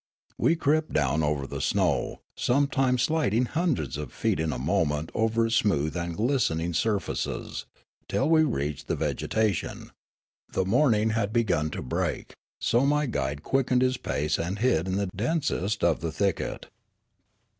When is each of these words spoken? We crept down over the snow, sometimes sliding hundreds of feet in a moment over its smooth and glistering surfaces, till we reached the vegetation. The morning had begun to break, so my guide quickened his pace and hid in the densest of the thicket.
We 0.39 0.55
crept 0.55 0.93
down 0.93 1.21
over 1.21 1.45
the 1.45 1.61
snow, 1.61 2.21
sometimes 2.35 3.03
sliding 3.03 3.45
hundreds 3.45 3.97
of 3.97 4.11
feet 4.11 4.39
in 4.39 4.51
a 4.51 4.57
moment 4.57 5.11
over 5.13 5.45
its 5.45 5.57
smooth 5.57 5.95
and 5.95 6.17
glistering 6.17 6.73
surfaces, 6.73 7.67
till 8.09 8.27
we 8.27 8.41
reached 8.43 8.87
the 8.87 8.95
vegetation. 8.95 9.91
The 10.53 10.65
morning 10.65 11.11
had 11.11 11.31
begun 11.31 11.69
to 11.77 11.83
break, 11.83 12.33
so 12.59 12.83
my 12.83 13.05
guide 13.05 13.43
quickened 13.43 13.83
his 13.83 13.97
pace 13.97 14.39
and 14.39 14.57
hid 14.57 14.87
in 14.87 14.95
the 14.95 15.05
densest 15.15 15.83
of 15.83 15.99
the 15.99 16.11
thicket. 16.11 16.65